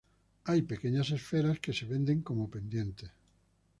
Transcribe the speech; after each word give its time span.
Hay 0.45 0.63
pequeñas 0.63 1.11
esferas 1.11 1.59
que 1.59 1.73
se 1.73 1.85
venden 1.85 2.23
como 2.23 2.49
pendientes. 2.49 3.11